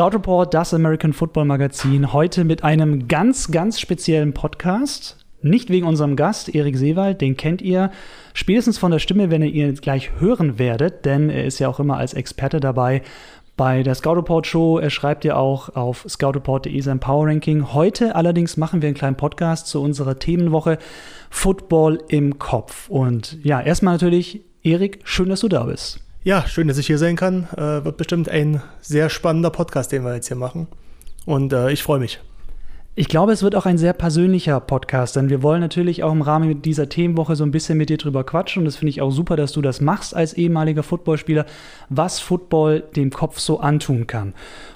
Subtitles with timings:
[0.00, 5.26] Scout Report, das American Football Magazin, heute mit einem ganz, ganz speziellen Podcast.
[5.42, 7.90] Nicht wegen unserem Gast, Erik Seewald, den kennt ihr
[8.32, 11.80] spätestens von der Stimme, wenn ihr ihn gleich hören werdet, denn er ist ja auch
[11.80, 13.02] immer als Experte dabei
[13.58, 14.78] bei der Scout Report Show.
[14.78, 17.74] Er schreibt ja auch auf scoutreport.de sein Power Ranking.
[17.74, 20.78] Heute allerdings machen wir einen kleinen Podcast zu unserer Themenwoche
[21.28, 22.88] Football im Kopf.
[22.88, 26.00] Und ja, erstmal natürlich, Erik, schön, dass du da bist.
[26.22, 27.48] Ja, schön, dass ich hier sein kann.
[27.56, 30.66] Äh, wird bestimmt ein sehr spannender Podcast, den wir jetzt hier machen.
[31.24, 32.20] Und äh, ich freue mich.
[32.94, 36.20] Ich glaube, es wird auch ein sehr persönlicher Podcast, denn wir wollen natürlich auch im
[36.20, 38.60] Rahmen dieser Themenwoche so ein bisschen mit dir drüber quatschen.
[38.60, 41.46] Und das finde ich auch super, dass du das machst als ehemaliger Footballspieler,
[41.88, 44.34] was Football dem Kopf so antun kann.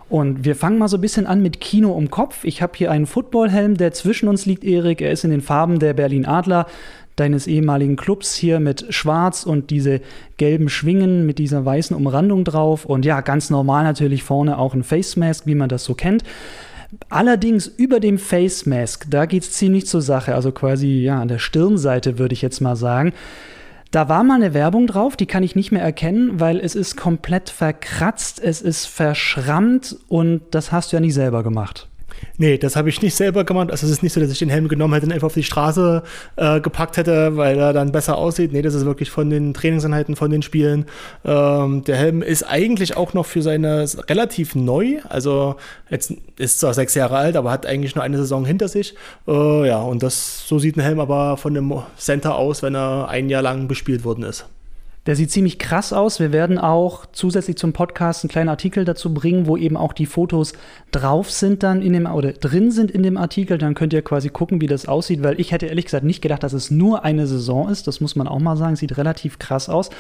[0.09, 2.45] Und wir fangen mal so ein bisschen an mit Kino um Kopf.
[2.45, 5.03] Ich habe hier einen Footballhelm, der zwischen uns liegt, Erik.
[5.03, 6.67] Er ist in den Farben der Berlin Adler
[7.17, 10.01] deines ehemaligen Clubs hier mit Schwarz und diese
[10.37, 12.85] gelben Schwingen mit dieser weißen Umrandung drauf.
[12.85, 16.25] Und ja, ganz normal natürlich vorne auch ein Face Mask, wie man das so kennt.
[17.09, 21.29] Allerdings über dem Face Mask, da geht es ziemlich zur Sache, also quasi ja an
[21.29, 23.13] der Stirnseite würde ich jetzt mal sagen.
[23.91, 26.97] Da war mal eine Werbung drauf, die kann ich nicht mehr erkennen, weil es ist
[26.97, 31.89] komplett verkratzt, es ist verschrammt und das hast du ja nicht selber gemacht.
[32.37, 33.71] Nee, das habe ich nicht selber gemacht.
[33.71, 35.43] Also es ist nicht so, dass ich den Helm genommen hätte und einfach auf die
[35.43, 36.03] Straße
[36.37, 38.53] äh, gepackt hätte, weil er dann besser aussieht.
[38.53, 40.87] Nee, das ist wirklich von den Trainingseinheiten, von den Spielen.
[41.25, 44.99] Ähm, der Helm ist eigentlich auch noch für seine relativ neu.
[45.09, 45.57] Also
[45.91, 48.95] jetzt ist zwar sechs Jahre alt, aber hat eigentlich nur eine Saison hinter sich.
[49.29, 53.09] Äh, ja, und das so sieht ein Helm aber von dem Center aus, wenn er
[53.09, 54.47] ein Jahr lang bespielt worden ist.
[55.07, 56.19] Der sieht ziemlich krass aus.
[56.19, 60.07] Wir werden auch zusätzlich zum Podcast einen kleinen Artikel dazu bringen, wo eben auch die
[60.07, 60.55] Fotos
[60.93, 63.59] drauf sind dann in dem oder drin sind in dem Artikel.
[63.59, 66.43] Dann könnt ihr quasi gucken, wie das aussieht, weil ich hätte ehrlich gesagt nicht gedacht,
[66.43, 67.87] dass es nur eine Saison ist.
[67.87, 68.77] Das muss man auch mal sagen.
[68.77, 69.91] Sieht relativ krass aus.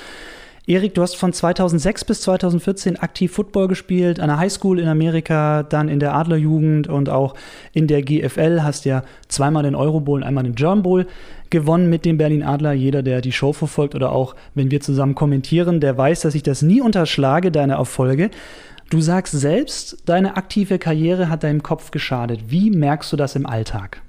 [0.67, 5.63] Erik, du hast von 2006 bis 2014 aktiv Football gespielt, an der Highschool in Amerika,
[5.63, 7.35] dann in der Adlerjugend und auch
[7.75, 11.07] in der GFL, hast ja zweimal den Euro Bowl und einmal den German Bowl
[11.51, 12.73] gewonnen mit dem Berlin Adler.
[12.73, 16.43] Jeder, der die Show verfolgt oder auch wenn wir zusammen kommentieren, der weiß, dass ich
[16.43, 18.31] das nie unterschlage, deine Erfolge.
[18.89, 22.45] Du sagst selbst, deine aktive Karriere hat deinem Kopf geschadet.
[22.49, 24.01] Wie merkst du das im Alltag?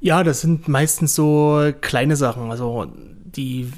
[0.00, 2.50] Ja, das sind meistens so kleine Sachen.
[2.50, 2.88] Also
[3.24, 3.70] die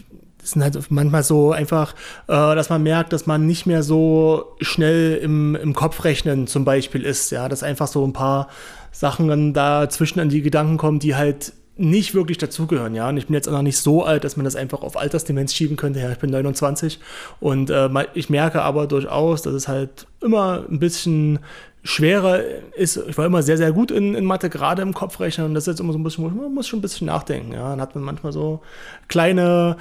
[0.51, 1.95] sind halt manchmal so einfach,
[2.29, 6.65] äh, dass man merkt, dass man nicht mehr so schnell im, im Kopf rechnen zum
[6.65, 7.31] Beispiel ist.
[7.31, 8.49] Ja, dass einfach so ein paar
[8.93, 13.09] Sachen dann dazwischen an die Gedanken kommen, die halt nicht wirklich dazugehören, ja.
[13.09, 15.55] Und ich bin jetzt auch noch nicht so alt, dass man das einfach auf Altersdemenz
[15.55, 16.01] schieben könnte.
[16.01, 17.01] Ja, ich bin 29
[17.41, 21.39] und äh, ich merke aber durchaus, dass es halt immer ein bisschen
[21.83, 22.41] schwerer
[22.77, 22.99] ist.
[23.09, 25.69] Ich war immer sehr, sehr gut in, in Mathe, gerade im Kopfrechnen und das ist
[25.69, 27.71] jetzt immer so ein bisschen, man muss schon ein bisschen nachdenken, ja.
[27.71, 28.61] Dann hat man manchmal so
[29.09, 29.79] kleine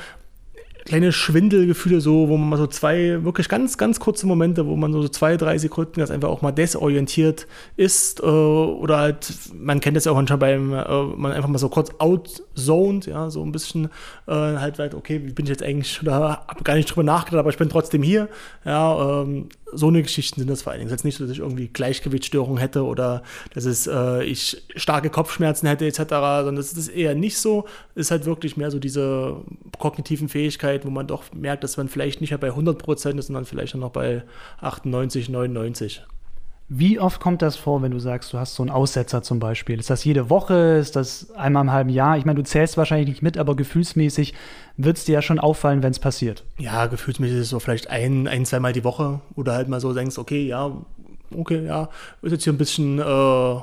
[0.86, 4.92] kleine Schwindelgefühle, so, wo man mal so zwei, wirklich ganz, ganz kurze Momente, wo man
[4.94, 8.22] so, zwei, drei Sekunden das einfach auch mal desorientiert ist.
[8.22, 11.70] Äh, oder halt, man kennt das ja auch manchmal beim, äh, man einfach mal so
[11.70, 13.86] kurz outzoned, ja, so ein bisschen
[14.28, 17.40] äh, halt, halt, okay, wie bin ich jetzt eigentlich, oder habe gar nicht drüber nachgedacht,
[17.40, 18.30] aber ich bin trotzdem hier.
[18.66, 20.92] Ja, ähm, so eine Geschichten sind das vor allen Dingen.
[20.92, 25.68] Jetzt nicht so, dass ich irgendwie Gleichgewichtsstörungen hätte oder dass es, äh, ich starke Kopfschmerzen
[25.68, 27.66] hätte etc., sondern das ist eher nicht so.
[27.96, 29.38] Es ist halt wirklich mehr so diese
[29.78, 33.28] kognitiven Fähigkeiten, wo man doch merkt, dass man vielleicht nicht mehr bei 100 Prozent ist,
[33.28, 34.24] sondern vielleicht noch bei
[34.62, 36.04] 98, 99.
[36.72, 39.80] Wie oft kommt das vor, wenn du sagst, du hast so einen Aussetzer zum Beispiel?
[39.80, 40.78] Ist das jede Woche?
[40.78, 42.16] Ist das einmal im halben Jahr?
[42.16, 44.36] Ich meine, du zählst wahrscheinlich nicht mit, aber gefühlsmäßig
[44.78, 46.44] wird es dir ja schon auffallen, wenn es passiert.
[46.60, 49.96] Ja, gefühlsmäßig ist es so vielleicht ein, ein, zweimal die Woche oder halt mal so
[49.96, 50.72] denkst, okay, ja,
[51.36, 51.90] okay, ja,
[52.22, 53.56] ist jetzt hier ein bisschen äh,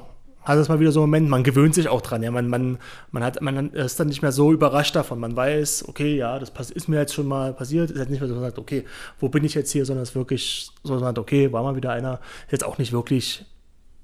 [0.46, 2.22] hat es mal wieder so einen Moment, man gewöhnt sich auch dran.
[2.22, 2.78] Ja, man, man,
[3.10, 5.18] man, hat, man ist dann nicht mehr so überrascht davon.
[5.18, 7.90] Man weiß, okay, ja, das ist mir jetzt schon mal passiert.
[7.90, 8.84] Ist halt nicht mehr so, man sagt, okay,
[9.18, 11.74] wo bin ich jetzt hier, sondern es ist wirklich so, man sagt, okay, war mal
[11.74, 12.21] wieder einer.
[12.47, 13.44] Ist jetzt auch nicht wirklich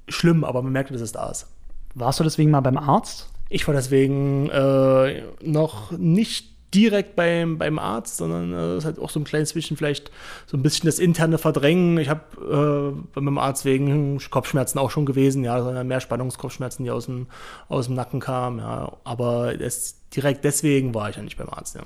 [0.08, 1.46] schlimm, aber man merkt, dass es da ist.
[1.94, 3.28] Warst du deswegen mal beim Arzt?
[3.48, 9.10] Ich war deswegen äh, noch nicht direkt beim, beim Arzt, sondern äh, ist halt auch
[9.10, 10.10] so ein kleines bisschen vielleicht
[10.46, 11.98] so ein bisschen das interne Verdrängen.
[11.98, 16.90] Ich habe äh, beim Arzt wegen Kopfschmerzen auch schon gewesen, ja, sondern mehr Spannungskopfschmerzen, die
[16.90, 17.26] aus dem,
[17.68, 18.92] aus dem Nacken kamen, ja.
[19.04, 21.82] Aber das, direkt deswegen war ich ja nicht beim Arzt, ja.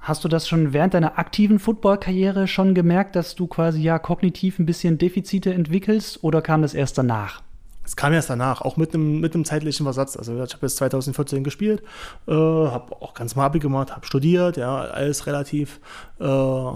[0.00, 4.58] Hast du das schon während deiner aktiven Footballkarriere schon gemerkt, dass du quasi ja kognitiv
[4.58, 7.42] ein bisschen Defizite entwickelst oder kam das erst danach?
[7.90, 10.16] Es kam erst danach, auch mit einem, mit einem zeitlichen Versatz.
[10.16, 11.82] Also ich habe bis 2014 gespielt,
[12.28, 15.80] äh, habe auch ganz mal gemacht, habe studiert, ja, alles relativ
[16.20, 16.70] äh,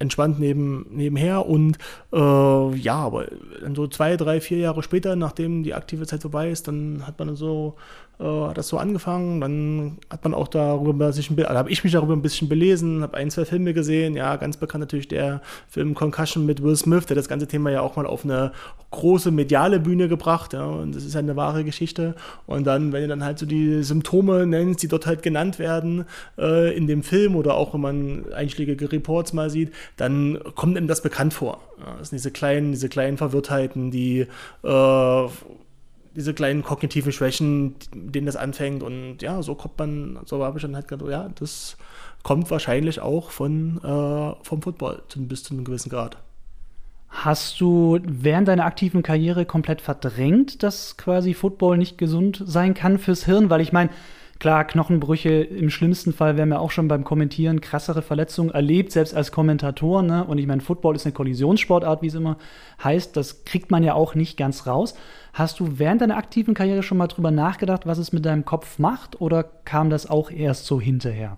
[0.00, 1.78] entspannt neben, nebenher und
[2.12, 3.26] äh, ja, aber
[3.72, 7.36] so zwei, drei, vier Jahre später, nachdem die aktive Zeit vorbei ist, dann hat man
[7.36, 7.76] so
[8.18, 9.40] hat das so angefangen.
[9.40, 13.16] Dann hat man auch darüber sich also habe ich mich darüber ein bisschen belesen, habe
[13.16, 14.16] ein, zwei Filme gesehen.
[14.16, 17.80] Ja, ganz bekannt natürlich der Film Concussion mit Will Smith, der das ganze Thema ja
[17.80, 18.52] auch mal auf eine
[18.90, 20.52] große mediale Bühne gebracht.
[20.52, 22.14] Ja, und das ist eine wahre Geschichte.
[22.46, 26.04] Und dann, wenn du dann halt so die Symptome nennst, die dort halt genannt werden
[26.38, 30.86] äh, in dem Film oder auch wenn man einschlägige Reports mal sieht, dann kommt ihm
[30.86, 31.60] das bekannt vor.
[31.78, 34.26] Ja, das sind diese kleinen, diese kleinen Verwirrtheiten, die
[34.62, 35.26] äh,
[36.14, 38.82] diese kleinen kognitiven Schwächen, denen das anfängt.
[38.82, 41.76] Und ja, so kommt man, so habe ich dann halt gedacht, ja, das
[42.22, 46.18] kommt wahrscheinlich auch von, äh, vom Football bis zu einem gewissen Grad.
[47.08, 52.98] Hast du während deiner aktiven Karriere komplett verdrängt, dass quasi Football nicht gesund sein kann
[52.98, 53.50] fürs Hirn?
[53.50, 53.90] Weil ich meine,
[54.42, 58.90] Klar, Knochenbrüche im schlimmsten Fall, wir haben ja auch schon beim Kommentieren krassere Verletzungen erlebt,
[58.90, 60.02] selbst als Kommentator.
[60.02, 60.24] Ne?
[60.24, 62.38] Und ich meine, Football ist eine Kollisionssportart, wie es immer
[62.82, 63.16] heißt.
[63.16, 64.94] Das kriegt man ja auch nicht ganz raus.
[65.32, 68.80] Hast du während deiner aktiven Karriere schon mal drüber nachgedacht, was es mit deinem Kopf
[68.80, 69.20] macht?
[69.20, 71.36] Oder kam das auch erst so hinterher?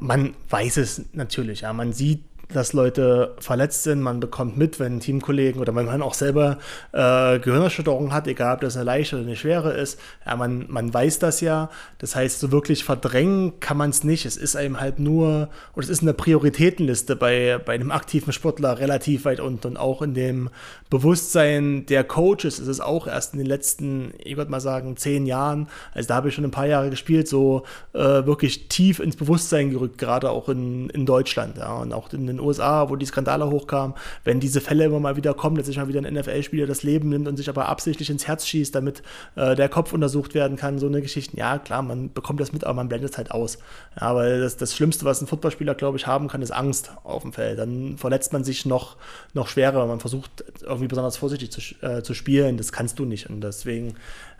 [0.00, 1.60] Man weiß es natürlich.
[1.60, 1.72] Ja.
[1.72, 4.00] Man sieht dass Leute verletzt sind.
[4.00, 6.58] Man bekommt mit, wenn Teamkollegen oder wenn man auch selber
[6.92, 9.98] äh, Gehirnerschütterung hat, egal ob das eine leichte oder eine schwere ist.
[10.24, 11.70] Ja, man, man weiß das ja.
[11.98, 14.26] Das heißt, so wirklich verdrängen kann man es nicht.
[14.26, 18.78] Es ist einem halt nur, oder es ist eine Prioritätenliste bei, bei einem aktiven Sportler
[18.78, 19.66] relativ weit unten.
[19.66, 20.50] Und auch in dem
[20.90, 25.26] Bewusstsein der Coaches ist es auch erst in den letzten, ich würde mal sagen, zehn
[25.26, 29.16] Jahren, also da habe ich schon ein paar Jahre gespielt, so äh, wirklich tief ins
[29.16, 32.96] Bewusstsein gerückt, gerade auch in, in Deutschland ja, und auch in den den USA, wo
[32.96, 33.94] die Skandale hochkamen,
[34.24, 37.08] wenn diese Fälle immer mal wieder kommen, dass sich mal wieder ein NFL-Spieler das Leben
[37.08, 39.02] nimmt und sich aber absichtlich ins Herz schießt, damit
[39.34, 41.36] äh, der Kopf untersucht werden kann, so eine Geschichte.
[41.36, 43.58] Ja, klar, man bekommt das mit, aber man blendet es halt aus.
[44.00, 47.22] Ja, weil das, das Schlimmste, was ein Footballspieler, glaube ich, haben kann, ist Angst auf
[47.22, 47.58] dem Feld.
[47.58, 48.96] Dann verletzt man sich noch,
[49.34, 52.56] noch schwerer, wenn man versucht, irgendwie besonders vorsichtig zu, äh, zu spielen.
[52.56, 53.28] Das kannst du nicht.
[53.28, 53.94] Und deswegen,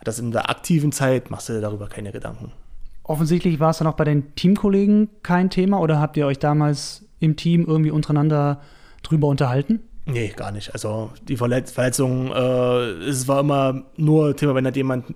[0.04, 2.52] das in der aktiven Zeit machst du dir darüber keine Gedanken.
[3.08, 7.05] Offensichtlich war es dann auch bei den Teamkollegen kein Thema oder habt ihr euch damals
[7.20, 8.60] im Team irgendwie untereinander
[9.02, 9.80] drüber unterhalten?
[10.08, 10.72] Nee, gar nicht.
[10.72, 15.06] Also die Verletz Verletzung, äh, es war immer nur Thema, wenn halt jemand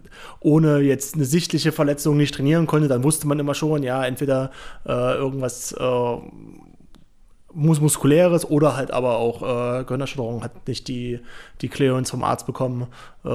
[0.41, 4.51] ohne jetzt eine sichtliche Verletzung nicht trainieren konnte, dann wusste man immer schon, ja, entweder
[4.85, 6.17] äh, irgendwas äh,
[7.53, 11.21] muskuläres oder halt aber auch äh, Gehirnerschütterung hat nicht die,
[11.61, 12.89] die Clearance vom Arzt bekommen,
[13.25, 13.29] äh,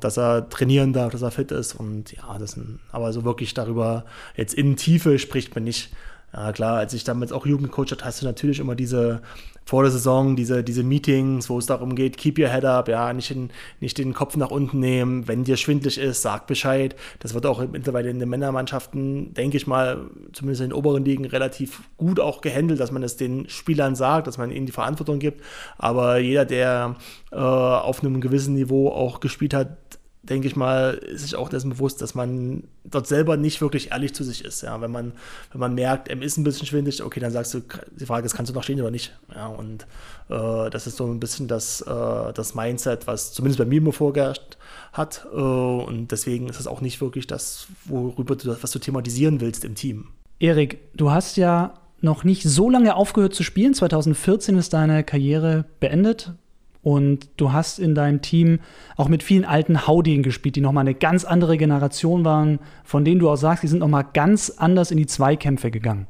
[0.00, 3.54] dass er trainieren darf, dass er fit ist und ja, das sind, aber so wirklich
[3.54, 4.04] darüber
[4.36, 5.92] jetzt in Tiefe spricht man nicht.
[6.36, 9.22] Ja, klar, als ich damals auch Jugend habe, hast du natürlich immer diese,
[9.64, 13.10] vor der Saison, diese, diese Meetings, wo es darum geht, keep your head up, ja,
[13.14, 13.48] nicht, in,
[13.80, 15.26] nicht den Kopf nach unten nehmen.
[15.28, 16.94] Wenn dir schwindlig ist, sag Bescheid.
[17.20, 21.24] Das wird auch mittlerweile in den Männermannschaften, denke ich mal, zumindest in den oberen Ligen
[21.24, 25.18] relativ gut auch gehandelt, dass man es den Spielern sagt, dass man ihnen die Verantwortung
[25.18, 25.42] gibt.
[25.78, 26.96] Aber jeder, der
[27.32, 29.78] äh, auf einem gewissen Niveau auch gespielt hat,
[30.28, 34.14] denke ich mal, ist sich auch dessen bewusst, dass man dort selber nicht wirklich ehrlich
[34.14, 34.62] zu sich ist.
[34.62, 35.12] Ja, wenn man,
[35.52, 37.62] wenn man merkt, er ist ein bisschen schwindig, okay, dann sagst du,
[37.98, 39.12] die Frage ist, kannst du noch stehen oder nicht?
[39.34, 39.86] Ja, und
[40.28, 43.92] äh, das ist so ein bisschen das, äh, das Mindset, was zumindest bei mir immer
[43.92, 44.56] vorgeherrscht
[44.92, 45.26] hat.
[45.32, 49.64] Äh, und deswegen ist es auch nicht wirklich das, worüber du, was du thematisieren willst
[49.64, 50.08] im Team.
[50.38, 53.74] Erik, du hast ja noch nicht so lange aufgehört zu spielen.
[53.74, 56.32] 2014 ist deine Karriere beendet.
[56.86, 58.60] Und du hast in deinem Team
[58.96, 63.18] auch mit vielen alten Haudien gespielt, die nochmal eine ganz andere Generation waren, von denen
[63.18, 66.06] du auch sagst, die sind nochmal ganz anders in die Zweikämpfe gegangen.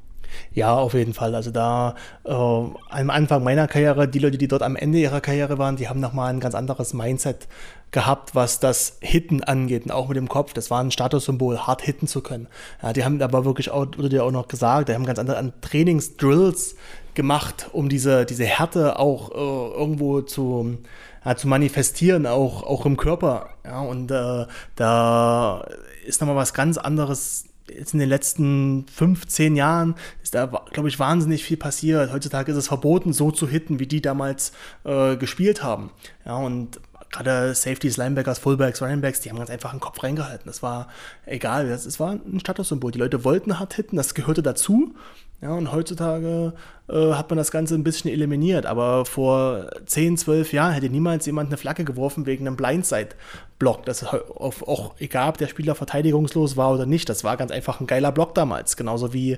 [0.52, 1.34] Ja, auf jeden Fall.
[1.34, 5.56] Also da äh, am Anfang meiner Karriere, die Leute, die dort am Ende ihrer Karriere
[5.56, 7.48] waren, die haben nochmal ein ganz anderes Mindset
[7.90, 10.52] gehabt, was das Hitten angeht und auch mit dem Kopf.
[10.52, 12.48] Das war ein Statussymbol, hart hitten zu können.
[12.82, 15.54] Ja, die haben aber wirklich auch, wurde dir auch noch gesagt, die haben ganz andere
[15.62, 16.76] Trainingsdrills
[17.16, 20.78] gemacht, um diese, diese Härte auch äh, irgendwo zu,
[21.24, 23.50] ja, zu manifestieren, auch, auch im Körper.
[23.64, 24.46] Ja, und äh,
[24.76, 25.66] da
[26.06, 31.00] ist nochmal was ganz anderes jetzt in den letzten 15 Jahren ist da, glaube ich,
[31.00, 32.12] wahnsinnig viel passiert.
[32.12, 34.52] Heutzutage ist es verboten, so zu hitten, wie die damals
[34.84, 35.90] äh, gespielt haben.
[36.24, 36.80] Ja, und
[37.10, 40.46] gerade Safeties, Linebackers, Fullbacks, Runningbacks, die haben ganz einfach einen Kopf reingehalten.
[40.46, 40.88] Das war
[41.24, 42.92] egal, das war ein Statussymbol.
[42.92, 44.94] Die Leute wollten hart hitten, das gehörte dazu.
[45.42, 46.54] Ja, und heutzutage
[46.88, 48.64] äh, hat man das Ganze ein bisschen eliminiert.
[48.64, 53.84] Aber vor 10, 12 Jahren hätte niemals jemand eine Flagge geworfen wegen einem Blindside-Block.
[53.84, 57.08] Das auch egal, ob der Spieler verteidigungslos war oder nicht.
[57.08, 58.76] Das war ganz einfach ein geiler Block damals.
[58.76, 59.36] Genauso wie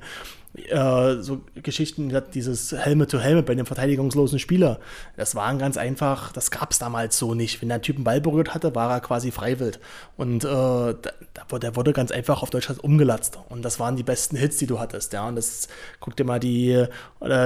[0.55, 4.81] äh, so Geschichten, dieses Helmet-to-Helmet bei dem verteidigungslosen Spieler.
[5.17, 7.61] Das waren ganz einfach, das gab es damals so nicht.
[7.61, 9.79] Wenn der Typ einen Ball berührt hatte, war er quasi freiwillig.
[10.17, 13.39] Und äh, der wurde ganz einfach auf Deutschland umgelatzt.
[13.49, 15.13] Und das waren die besten Hits, die du hattest.
[15.13, 15.69] Ja, und das
[16.01, 16.87] guck dir mal die,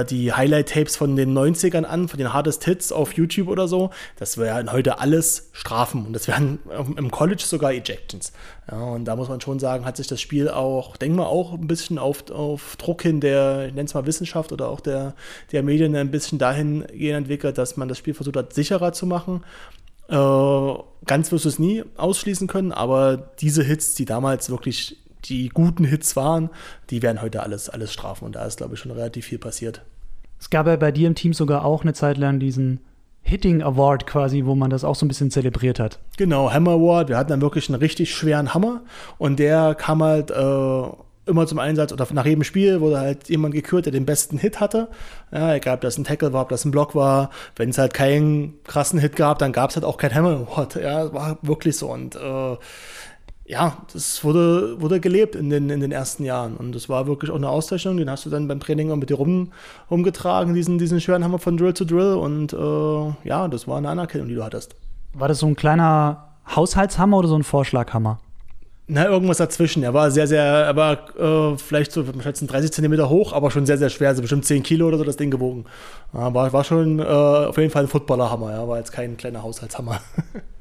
[0.09, 3.91] die Highlight-Tapes von den 90ern an, von den Hardest Hits auf YouTube oder so.
[4.17, 6.05] Das wären heute alles Strafen.
[6.07, 6.59] Und das wären
[6.97, 8.33] im College sogar Ejections.
[8.71, 11.53] Ja, und da muss man schon sagen, hat sich das Spiel auch, denken wir auch
[11.53, 15.15] ein bisschen auf, auf Druck hin der, ich nenne es mal Wissenschaft oder auch der,
[15.51, 19.43] der Medien ein bisschen dahingehend entwickelt, dass man das Spiel versucht hat, sicherer zu machen.
[20.07, 20.73] Äh,
[21.05, 25.85] ganz wirst du es nie ausschließen können, aber diese Hits, die damals wirklich die guten
[25.85, 26.49] Hits waren,
[26.89, 28.25] die werden heute alles, alles strafen.
[28.25, 29.81] Und da ist, glaube ich, schon relativ viel passiert.
[30.39, 32.81] Es gab ja bei dir im Team sogar auch eine Zeit lang diesen
[33.23, 35.99] Hitting Award quasi, wo man das auch so ein bisschen zelebriert hat.
[36.17, 37.09] Genau, Hammer Award.
[37.09, 38.81] Wir hatten dann wirklich einen richtig schweren Hammer
[39.17, 40.83] und der kam halt äh,
[41.25, 44.59] immer zum Einsatz oder nach jedem Spiel wurde halt jemand gekürt, der den besten Hit
[44.59, 44.89] hatte.
[45.31, 47.29] Ja, egal, ob das ein Tackle war, ob das ein Block war.
[47.55, 50.75] Wenn es halt keinen krassen Hit gab, dann gab es halt auch kein Hammer Award.
[50.75, 52.57] Ja, war wirklich so und äh,
[53.45, 56.55] ja, das wurde, wurde gelebt in den, in den ersten Jahren.
[56.55, 57.97] Und das war wirklich auch eine Auszeichnung.
[57.97, 59.51] Den hast du dann beim Training auch mit dir rum,
[59.91, 62.13] rumgetragen, diesen, diesen schweren Hammer von Drill zu Drill.
[62.13, 64.75] Und äh, ja, das war eine Anerkennung, die du hattest.
[65.13, 68.19] War das so ein kleiner Haushaltshammer oder so ein Vorschlaghammer?
[68.87, 69.83] Na, irgendwas dazwischen.
[69.83, 73.51] Er war sehr, sehr, er war äh, vielleicht so, ich schätze, 30 Zentimeter hoch, aber
[73.51, 74.09] schon sehr, sehr schwer.
[74.09, 75.65] Also bestimmt 10 Kilo oder so das Ding gewogen.
[76.13, 78.51] War, war schon äh, auf jeden Fall ein Footballerhammer.
[78.51, 79.99] Ja, war jetzt kein kleiner Haushaltshammer.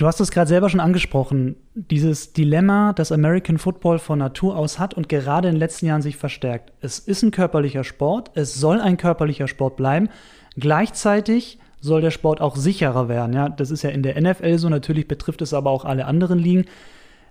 [0.00, 4.78] Du hast es gerade selber schon angesprochen, dieses Dilemma, das American Football von Natur aus
[4.78, 6.72] hat und gerade in den letzten Jahren sich verstärkt.
[6.80, 10.08] Es ist ein körperlicher Sport, es soll ein körperlicher Sport bleiben.
[10.56, 13.34] Gleichzeitig soll der Sport auch sicherer werden.
[13.34, 16.38] Ja, das ist ja in der NFL so, natürlich betrifft es aber auch alle anderen
[16.38, 16.64] Ligen.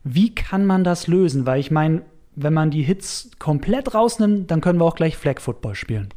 [0.03, 1.47] Wie kann man das lösen?
[1.47, 2.03] Weil ich meine,
[2.35, 6.09] wenn man die Hits komplett rausnimmt, dann können wir auch gleich Flag Football spielen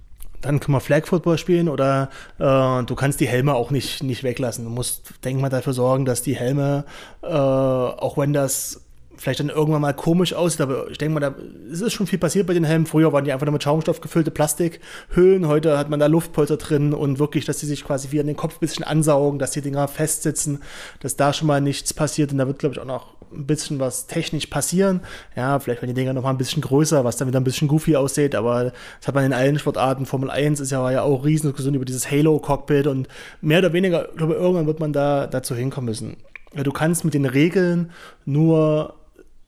[0.42, 4.22] dann können wir Flag Football spielen oder äh, du kannst die Helme auch nicht, nicht
[4.24, 4.64] weglassen.
[4.64, 6.84] Du musst, denk mal, dafür sorgen, dass die Helme,
[7.22, 8.82] äh, auch wenn das
[9.22, 11.34] vielleicht dann irgendwann mal komisch aussieht, aber ich denke mal, da
[11.70, 12.86] ist schon viel passiert bei den Helmen.
[12.86, 16.92] Früher waren die einfach nur mit Schaumstoff gefüllte Plastikhüllen, heute hat man da Luftpolster drin
[16.92, 19.60] und wirklich, dass die sich quasi wie an den Kopf ein bisschen ansaugen, dass die
[19.60, 20.60] Dinger festsitzen,
[20.98, 23.78] dass da schon mal nichts passiert und da wird, glaube ich, auch noch ein bisschen
[23.78, 25.00] was technisch passieren.
[25.36, 27.68] Ja, vielleicht werden die Dinger noch mal ein bisschen größer, was dann wieder ein bisschen
[27.68, 30.04] goofy aussieht, aber das hat man in allen Sportarten.
[30.04, 33.06] Formel 1 ist ja, ja auch riesen Diskussion über dieses Halo-Cockpit und
[33.40, 36.16] mehr oder weniger, ich irgendwann wird man da dazu hinkommen müssen.
[36.54, 37.92] Ja, du kannst mit den Regeln
[38.26, 38.94] nur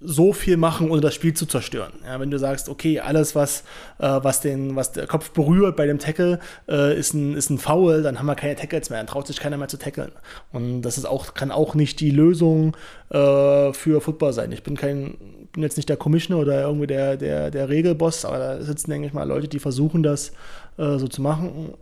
[0.05, 1.93] so viel machen, ohne das Spiel zu zerstören.
[2.05, 3.65] Ja, wenn du sagst, okay, alles, was,
[3.99, 7.59] äh, was, den, was der Kopf berührt bei dem Tackle, äh, ist, ein, ist ein
[7.59, 10.13] Foul, dann haben wir keine Tackles mehr, dann traut sich keiner mehr zu tackeln.
[10.53, 12.77] Und das ist auch, kann auch nicht die Lösung
[13.11, 14.53] äh, für Football sein.
[14.53, 15.17] Ich bin kein,
[15.53, 19.07] bin jetzt nicht der Commissioner oder irgendwie der, der, der Regelboss, aber da sitzen, denke
[19.07, 20.33] ich mal, Leute, die versuchen, das
[20.77, 21.75] äh, so zu machen,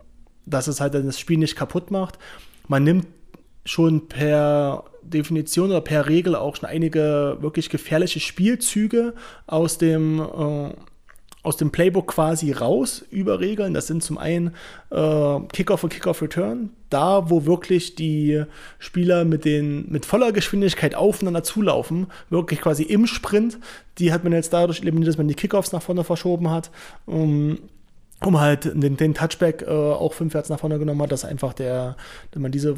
[0.45, 2.17] dass es halt dann das Spiel nicht kaputt macht.
[2.67, 3.07] Man nimmt
[3.65, 9.13] schon per Definition oder per Regel auch schon einige wirklich gefährliche Spielzüge
[9.47, 10.73] aus dem, äh,
[11.43, 13.73] aus dem Playbook quasi raus über Regeln.
[13.73, 14.55] Das sind zum einen
[14.89, 18.43] äh, Kickoff und Kickoff-Return, da wo wirklich die
[18.79, 23.59] Spieler mit, den, mit voller Geschwindigkeit aufeinander zulaufen, wirklich quasi im Sprint.
[23.97, 26.71] Die hat man jetzt dadurch eliminiert, dass man die Kickoffs nach vorne verschoben hat.
[27.05, 27.59] Um,
[28.25, 31.51] um halt den, den Touchback äh, auch fünf Yards nach vorne genommen hat, dass einfach
[31.51, 31.97] der,
[32.31, 32.75] wenn man diese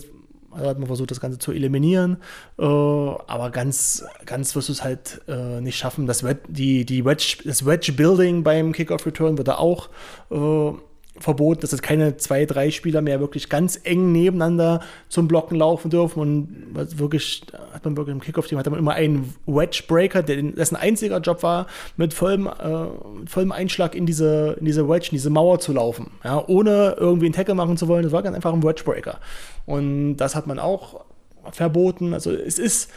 [0.55, 2.17] also hat man versucht, das Ganze zu eliminieren.
[2.57, 6.07] Äh, aber ganz, ganz wirst du es halt äh, nicht schaffen.
[6.07, 9.89] Das, Wed die, die Wedge, das Wedge-Building beim Kickoff-Return wird da auch
[10.31, 10.71] äh,
[11.19, 15.89] verboten, dass jetzt keine zwei, drei Spieler mehr wirklich ganz eng nebeneinander zum Blocken laufen
[15.89, 16.19] dürfen.
[16.19, 21.43] Und wirklich, hat man wirklich im Kickoff-Team hat man immer einen Wedge-Breaker, dessen einziger Job
[21.43, 21.67] war,
[21.98, 22.88] mit vollem, äh,
[23.27, 26.12] vollem Einschlag in diese, in diese Wedge, in diese Mauer zu laufen.
[26.24, 28.03] Ja, ohne irgendwie einen Tackle machen zu wollen.
[28.03, 29.19] Das war ganz einfach ein Wedge-Breaker.
[29.65, 31.05] Und das hat man auch
[31.51, 32.13] verboten.
[32.13, 32.91] Also es ist,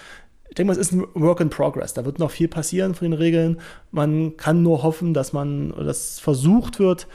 [0.48, 1.94] ich denke mal, es ist ein Work in Progress.
[1.94, 3.60] Da wird noch viel passieren von den Regeln.
[3.90, 7.06] Man kann nur hoffen, dass man, dass versucht wird,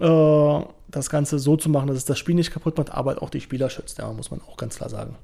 [0.00, 3.30] äh, das Ganze so zu machen, dass es das Spiel nicht kaputt macht, aber auch
[3.30, 3.98] die Spieler schützt.
[3.98, 5.16] Ja, muss man auch ganz klar sagen.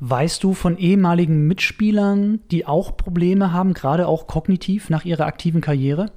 [0.00, 5.60] Weißt du von ehemaligen Mitspielern, die auch Probleme haben, gerade auch kognitiv nach ihrer aktiven
[5.60, 6.12] Karriere?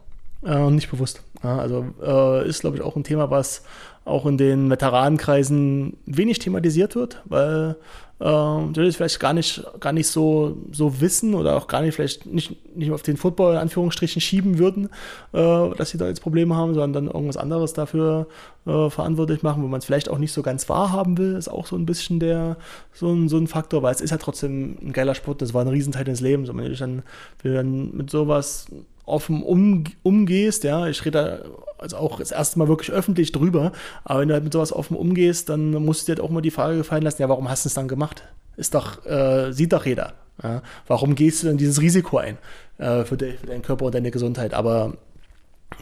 [0.46, 1.24] Äh, nicht bewusst.
[1.44, 3.64] Ja, also äh, ist, glaube ich, auch ein Thema, was
[4.06, 7.76] auch in den Veteranenkreisen wenig thematisiert wird, weil
[8.22, 11.96] äh, die das vielleicht gar nicht, gar nicht so, so wissen oder auch gar nicht
[11.96, 14.90] vielleicht nicht, nicht auf den Football in Anführungsstrichen schieben würden,
[15.34, 18.28] äh, dass sie da jetzt Probleme haben, sondern dann irgendwas anderes dafür
[18.66, 21.66] äh, verantwortlich machen, wo man es vielleicht auch nicht so ganz wahrhaben will, ist auch
[21.66, 22.58] so ein bisschen der,
[22.94, 25.62] so ein, so ein Faktor, weil es ist ja trotzdem ein geiler Sport, das war
[25.64, 27.04] ein Riesenteil des Lebens und wenn du dann,
[27.42, 28.68] wenn du dann mit sowas
[29.06, 33.72] offen um, umgehst, ja, ich rede da also auch das erste Mal wirklich öffentlich drüber,
[34.04, 36.42] aber wenn du halt mit sowas offen umgehst, dann musst du dir halt auch mal
[36.42, 38.24] die Frage gefallen lassen, ja, warum hast du es dann gemacht?
[38.58, 40.14] Ist doch, äh, sieht doch jeder.
[40.44, 40.62] Ja?
[40.88, 42.38] Warum gehst du denn dieses Risiko ein
[42.78, 44.54] äh, für, de, für, deinen Körper und deine Gesundheit?
[44.54, 44.94] Aber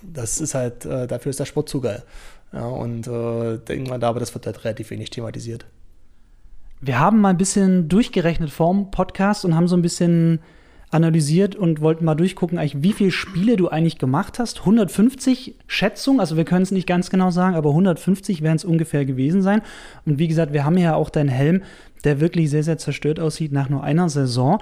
[0.03, 2.03] das ist halt, äh, dafür ist der Sport zu geil.
[2.51, 5.65] Ja, und äh, mal, da, aber das wird halt relativ wenig thematisiert.
[6.81, 10.39] wir haben mal ein bisschen durchgerechnet vorm Podcast und haben so ein bisschen
[10.91, 14.61] analysiert und wollten mal durchgucken, eigentlich, wie viele Spiele du eigentlich gemacht hast.
[14.61, 19.05] 150 Schätzung, also wir können es nicht ganz genau sagen, aber 150 werden es ungefähr
[19.05, 19.61] gewesen sein.
[20.05, 21.61] Und wie gesagt, wir haben ja auch deinen Helm,
[22.03, 24.59] der wirklich sehr, sehr zerstört aussieht nach nur einer Saison.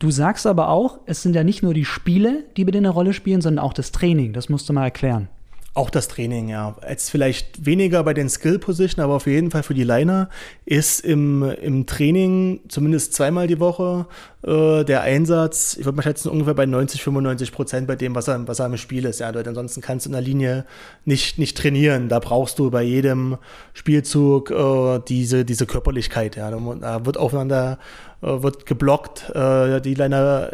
[0.00, 2.90] Du sagst aber auch, es sind ja nicht nur die Spiele, die bei dir eine
[2.90, 4.32] Rolle spielen, sondern auch das Training.
[4.32, 5.28] Das musst du mal erklären.
[5.74, 6.74] Auch das Training, ja.
[6.88, 10.28] Jetzt vielleicht weniger bei den Skill-Positionen, aber auf jeden Fall für die Liner
[10.64, 14.06] ist im, im Training zumindest zweimal die Woche
[14.42, 18.26] äh, der Einsatz, ich würde mal schätzen, ungefähr bei 90, 95 Prozent bei dem, was
[18.26, 19.20] er, was er im Spiel ist.
[19.20, 20.64] Ja, ansonsten kannst du in der Linie
[21.04, 22.08] nicht, nicht trainieren.
[22.08, 23.38] Da brauchst du bei jedem
[23.72, 26.34] Spielzug äh, diese, diese Körperlichkeit.
[26.34, 26.50] Ja.
[26.50, 27.78] Da wird aufeinander
[28.20, 29.30] äh, wird geblockt.
[29.30, 30.50] Äh, die Liner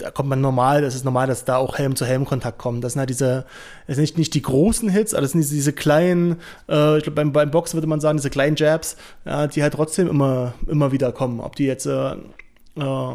[0.00, 2.82] da kommt man normal, das ist normal, dass da auch Helm zu Helm Kontakt kommt.
[2.82, 3.44] Das sind halt diese,
[3.86, 6.36] das sind nicht, nicht die großen Hits, aber das sind diese, diese kleinen,
[6.68, 9.74] äh, ich glaube beim, beim Boxen würde man sagen, diese kleinen Jabs, ja, die halt
[9.74, 11.40] trotzdem immer, immer wieder kommen.
[11.40, 13.14] Ob die jetzt äh, äh,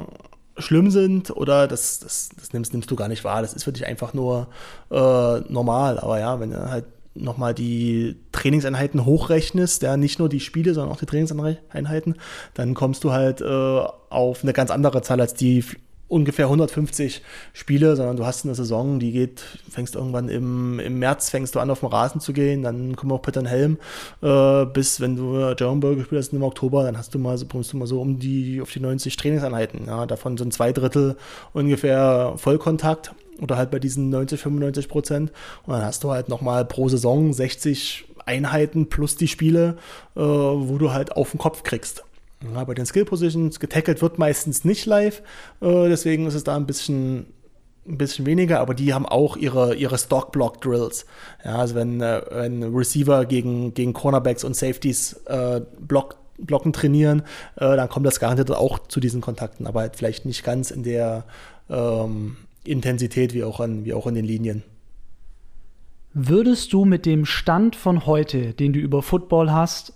[0.57, 3.41] schlimm sind oder das, das, das nimmst, nimmst du gar nicht wahr.
[3.41, 4.47] Das ist für dich einfach nur
[4.91, 5.99] äh, normal.
[5.99, 10.93] Aber ja, wenn du halt nochmal die Trainingseinheiten hochrechnest, ja, nicht nur die Spiele, sondern
[10.93, 12.15] auch die Trainingseinheiten,
[12.53, 13.45] dann kommst du halt äh,
[14.09, 15.63] auf eine ganz andere Zahl als die
[16.07, 17.21] ungefähr 150
[17.53, 21.59] Spiele, sondern du hast eine Saison, die geht, fängst irgendwann im, im März, fängst du
[21.59, 23.77] an auf dem Rasen zu gehen, dann kommt auch Peter Helm,
[24.21, 27.77] äh, bis wenn du German Burger spielst im Oktober, dann hast du mal so, du
[27.77, 31.17] mal so um die, auf die 90 Trainingseinheiten, ja, davon sind zwei Drittel
[31.53, 35.31] ungefähr Vollkontakt oder halt bei diesen 90, 95 Prozent
[35.65, 39.77] und dann hast du halt nochmal pro Saison 60 Einheiten plus die Spiele,
[40.15, 42.03] äh, wo du halt auf den Kopf kriegst.
[42.53, 45.21] Ja, bei den Skill Positions getackelt wird meistens nicht live,
[45.61, 47.27] äh, deswegen ist es da ein bisschen
[47.87, 51.05] ein bisschen weniger, aber die haben auch ihre, ihre Stock-Block-Drills.
[51.43, 57.21] Ja, also wenn, äh, wenn Receiver gegen, gegen Cornerbacks und Safeties äh, Block, Blocken trainieren,
[57.55, 60.83] äh, dann kommt das garantiert auch zu diesen Kontakten, aber halt vielleicht nicht ganz in
[60.83, 61.25] der
[61.69, 64.63] ähm, Intensität wie auch, an, wie auch in den Linien.
[66.13, 69.93] Würdest du mit dem Stand von heute, den du über Football hast,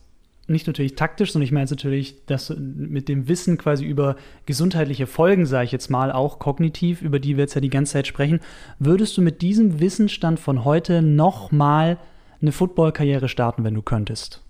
[0.50, 5.08] nicht natürlich taktisch, sondern ich meine jetzt natürlich, dass mit dem Wissen quasi über gesundheitliche
[5.08, 8.08] Folgen, sage ich jetzt mal, auch kognitiv, über die wir jetzt ja die ganze Zeit
[8.08, 8.40] sprechen,
[8.80, 11.98] würdest du mit diesem Wissensstand von heute nochmal
[12.42, 14.42] eine Football-Karriere starten, wenn du könntest?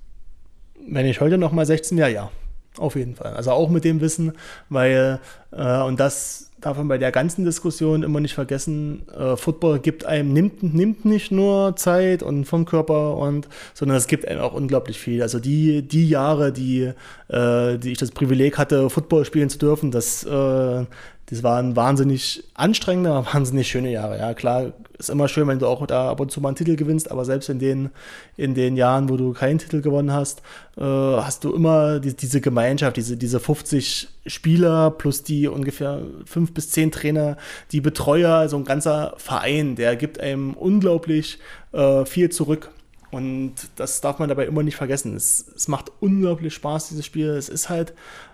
[0.88, 2.32] Wenn ich heute nochmal 16 Jahre, ja.
[2.80, 3.34] Auf jeden Fall.
[3.34, 4.34] Also auch mit dem Wissen,
[4.70, 5.20] weil,
[5.52, 10.06] äh, und das darf man bei der ganzen Diskussion immer nicht vergessen, äh, Football gibt
[10.06, 14.54] einem, nimmt, nimmt nicht nur Zeit und vom Körper und, sondern es gibt einem auch
[14.54, 15.22] unglaublich viel.
[15.22, 16.92] Also die, die Jahre, die,
[17.28, 20.86] äh, die ich das Privileg hatte, Football spielen zu dürfen, das, äh,
[21.30, 24.18] das waren wahnsinnig anstrengende, aber wahnsinnig schöne Jahre.
[24.18, 26.76] Ja, klar, ist immer schön, wenn du auch da ab und zu mal einen Titel
[26.76, 27.90] gewinnst, aber selbst in den,
[28.36, 30.42] in den Jahren, wo du keinen Titel gewonnen hast,
[30.78, 36.54] äh, hast du immer die, diese Gemeinschaft, diese, diese 50 Spieler plus die ungefähr fünf
[36.54, 37.38] bis zehn Trainer,
[37.72, 41.40] die Betreuer, so ein ganzer Verein, der gibt einem unglaublich
[41.72, 42.72] äh, viel zurück.
[43.12, 45.16] Und das darf man dabei immer nicht vergessen.
[45.16, 47.30] Es, es macht unglaublich Spaß, dieses Spiel.
[47.30, 47.94] Es ist halt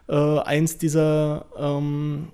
[0.10, 2.28] äh, eins dieser ähm,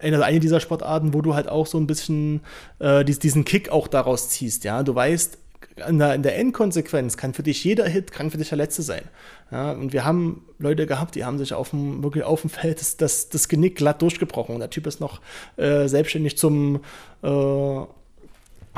[0.00, 2.40] eine, dieser Sportarten, wo du halt auch so ein bisschen
[2.78, 4.82] äh, diesen Kick auch daraus ziehst, ja.
[4.82, 5.38] Du weißt,
[5.86, 8.82] in der, in der Endkonsequenz kann für dich jeder Hit, kann für dich der letzte
[8.82, 9.02] sein.
[9.50, 12.80] Ja, und wir haben Leute gehabt, die haben sich auf dem, wirklich auf dem Feld
[12.80, 14.54] das, das, das Genick glatt durchgebrochen.
[14.54, 15.20] Und der Typ ist noch
[15.56, 16.80] äh, selbstständig zum
[17.22, 17.80] äh,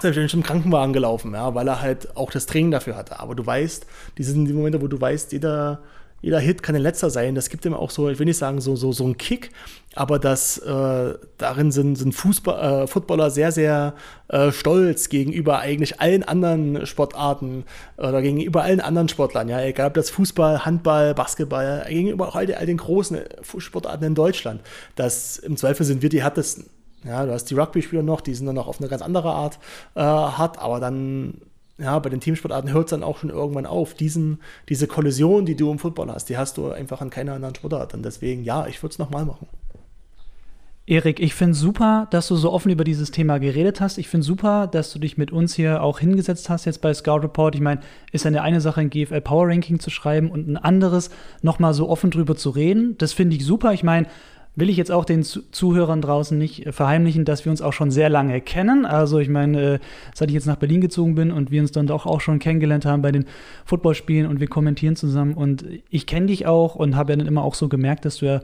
[0.00, 3.20] selbstständig zum Krankenwagen gelaufen, ja, weil er halt auch das Training dafür hatte.
[3.20, 3.86] Aber du weißt,
[4.18, 5.80] diese sind die Momente, wo du weißt, jeder
[6.20, 7.34] jeder Hit kann ein letzter sein.
[7.34, 9.50] Das gibt ihm auch so, ich will nicht sagen, so, so, so einen Kick,
[9.94, 13.94] aber das, äh, darin sind, sind Fußball, äh, Footballer sehr, sehr
[14.28, 17.64] äh, stolz gegenüber eigentlich allen anderen Sportarten
[17.96, 19.48] oder gegenüber allen anderen Sportlern.
[19.48, 23.18] Ja, egal ob das Fußball, Handball, Basketball, gegenüber auch all, den, all den großen
[23.58, 24.60] Sportarten in Deutschland.
[24.94, 26.66] Das im Zweifel sind wir die härtesten.
[27.04, 29.58] Ja, du hast die Rugby-Spieler noch, die sind dann noch auf eine ganz andere Art
[29.94, 31.40] äh, hart, aber dann
[31.80, 33.94] ja, bei den Teamsportarten hört es dann auch schon irgendwann auf.
[33.94, 37.54] Diesen, diese Kollision, die du im Football hast, die hast du einfach an keiner anderen
[37.54, 37.94] Sportart.
[37.94, 39.46] Und deswegen, ja, ich würde es nochmal machen.
[40.90, 43.96] Erik, ich finde super, dass du so offen über dieses Thema geredet hast.
[43.96, 47.18] Ich finde super, dass du dich mit uns hier auch hingesetzt hast jetzt bei Scout
[47.18, 47.54] Report.
[47.54, 51.10] Ich meine, ist ja eine Sache, ein GFL Power Ranking zu schreiben und ein anderes,
[51.42, 52.98] nochmal so offen drüber zu reden.
[52.98, 53.72] Das finde ich super.
[53.72, 54.08] Ich meine,
[54.60, 57.90] will ich jetzt auch den Zuhörern draußen nicht äh, verheimlichen, dass wir uns auch schon
[57.90, 58.86] sehr lange kennen.
[58.86, 59.78] Also ich meine, äh,
[60.14, 62.84] seit ich jetzt nach Berlin gezogen bin und wir uns dann doch auch schon kennengelernt
[62.84, 63.24] haben bei den
[63.64, 67.42] Footballspielen und wir kommentieren zusammen und ich kenne dich auch und habe ja dann immer
[67.42, 68.40] auch so gemerkt, dass du ja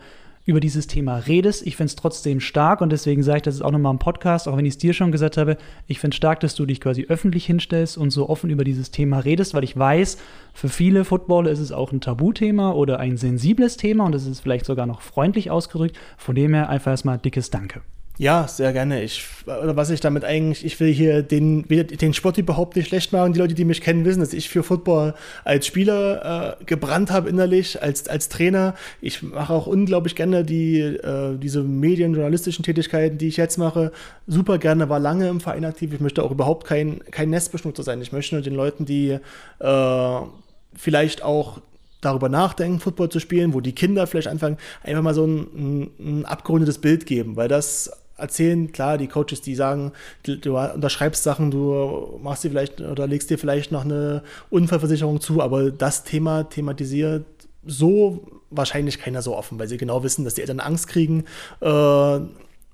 [0.46, 1.66] über dieses Thema redest.
[1.66, 4.48] Ich finde es trotzdem stark und deswegen sage ich das ist auch nochmal im Podcast,
[4.48, 5.58] auch wenn ich es dir schon gesagt habe.
[5.88, 8.92] Ich finde es stark, dass du dich quasi öffentlich hinstellst und so offen über dieses
[8.92, 10.18] Thema redest, weil ich weiß,
[10.54, 14.40] für viele Footballer ist es auch ein Tabuthema oder ein sensibles Thema und es ist
[14.40, 15.98] vielleicht sogar noch freundlich ausgedrückt.
[16.16, 17.82] Von dem her einfach erstmal dickes Danke.
[18.18, 19.02] Ja, sehr gerne.
[19.02, 23.12] Ich, oder was ich damit eigentlich, ich will hier den, den Sport überhaupt nicht schlecht
[23.12, 23.34] machen.
[23.34, 27.28] Die Leute, die mich kennen, wissen, dass ich für Football als Spieler äh, gebrannt habe
[27.28, 28.74] innerlich, als, als Trainer.
[29.02, 33.92] Ich mache auch unglaublich gerne die, äh, diese medienjournalistischen Tätigkeiten, die ich jetzt mache.
[34.26, 35.92] Super gerne, war lange im Verein aktiv.
[35.92, 38.00] Ich möchte auch überhaupt kein, kein Nestbeschnutzer sein.
[38.00, 39.18] Ich möchte nur den Leuten, die
[39.58, 40.20] äh,
[40.74, 41.60] vielleicht auch
[42.00, 46.24] darüber nachdenken, Football zu spielen, wo die Kinder vielleicht anfangen, einfach mal so ein, ein
[46.24, 52.18] abgerundetes Bild geben, weil das erzählen, klar, die Coaches, die sagen, du, unterschreibst Sachen, du
[52.22, 57.26] machst dir vielleicht oder legst dir vielleicht noch eine Unfallversicherung zu, aber das Thema thematisiert
[57.64, 61.24] so wahrscheinlich keiner so offen, weil sie genau wissen, dass die Eltern Angst kriegen
[61.60, 62.20] äh,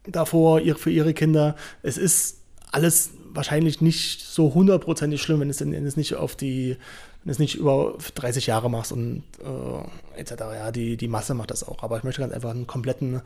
[0.06, 1.56] davor ihr, für ihre Kinder.
[1.82, 2.38] Es ist
[2.70, 6.76] alles wahrscheinlich nicht so hundertprozentig schlimm, wenn es, wenn es nicht auf die
[7.24, 10.32] wenn du es nicht über 30 Jahre machst und äh, etc.
[10.40, 11.84] Ja, die, die Masse macht das auch.
[11.84, 13.22] Aber ich möchte ganz einfach einen kompletten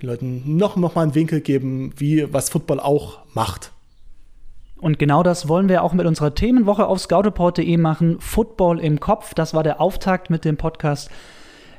[0.00, 3.72] den Leuten noch, noch mal einen Winkel geben, wie was Football auch macht.
[4.76, 8.20] Und genau das wollen wir auch mit unserer Themenwoche auf scoutreport.de machen.
[8.20, 9.32] Football im Kopf.
[9.32, 11.10] Das war der Auftakt mit dem Podcast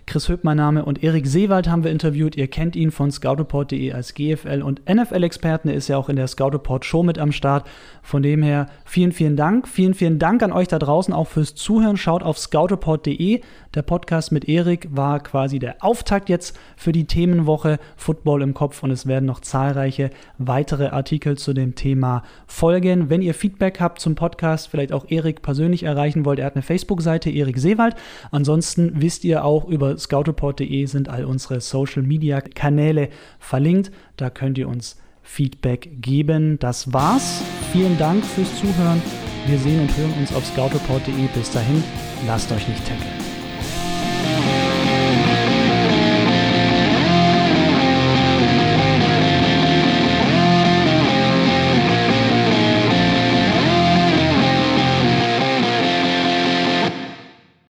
[0.08, 2.36] Chris Höpp mein Name und Erik Seewald haben wir interviewt.
[2.36, 5.70] Ihr kennt ihn von scoutreport.de als GFL und NFL-Experten.
[5.70, 7.68] Er ist ja auch in der Scout Report Show mit am Start.
[8.04, 9.68] Von dem her vielen, vielen Dank.
[9.68, 11.98] Vielen, vielen Dank an euch da draußen auch fürs Zuhören.
[11.98, 13.42] Schaut auf scoutreport.de.
[13.74, 18.84] Der Podcast mit Erik war quasi der Auftakt jetzt für die Themenwoche Football im Kopf
[18.84, 23.10] und es werden noch zahlreiche weitere Artikel zu dem Thema folgen.
[23.10, 26.62] Wenn ihr Feedback habt zum Podcast, vielleicht auch Erik persönlich erreichen wollt, er hat eine
[26.62, 27.96] Facebook-Seite, Erik Seewald.
[28.32, 33.92] Ansonsten wisst ihr auch über scoutreport.de sind all unsere Social Media Kanäle verlinkt.
[34.18, 36.60] Da könnt ihr uns Feedback geben.
[36.60, 37.42] Das war's.
[37.72, 39.02] Vielen Dank fürs Zuhören.
[39.48, 41.28] Wir sehen und hören uns auf scoutreport.de.
[41.34, 41.84] Bis dahin,
[42.28, 43.25] lasst euch nicht tackeln.